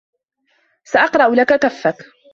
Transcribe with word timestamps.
سأقرأ 0.83 1.35
لكِ 1.35 1.53
كفّكِ. 1.53 2.05